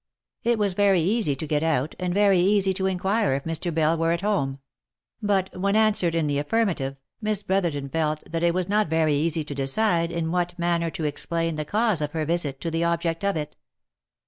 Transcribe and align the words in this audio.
It 0.41 0.57
was 0.57 0.73
very 0.73 0.99
easy 0.99 1.35
to 1.35 1.45
get 1.45 1.61
out, 1.61 1.93
and 1.99 2.11
very 2.11 2.39
easy 2.39 2.73
to 2.73 2.87
inquire 2.87 3.35
if 3.35 3.43
Mr. 3.43 3.71
Bell 3.71 3.95
were 3.95 4.11
at 4.13 4.21
home; 4.23 4.57
but 5.21 5.55
when 5.55 5.75
answered 5.75 6.15
in 6.15 6.25
the 6.25 6.39
affirmative, 6.39 6.95
Miss 7.21 7.43
Brotherton 7.43 7.87
felt 7.87 8.23
that 8.31 8.41
it 8.41 8.55
was 8.55 8.67
not 8.67 8.87
very 8.87 9.13
easy 9.13 9.43
to 9.43 9.53
decide 9.53 10.11
in 10.11 10.31
what 10.31 10.57
manner 10.57 10.89
to 10.89 11.03
explain 11.03 11.53
the 11.53 11.65
cause 11.65 12.01
of 12.01 12.13
her 12.13 12.25
visit 12.25 12.59
to 12.61 12.71
the 12.71 12.83
object 12.83 13.23
of 13.23 13.37
it. 13.37 13.55